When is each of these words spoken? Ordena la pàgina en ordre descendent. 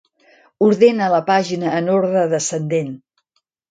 Ordena 0.67 1.11
la 1.17 1.21
pàgina 1.29 1.77
en 1.83 1.95
ordre 2.01 2.27
descendent. 2.37 2.95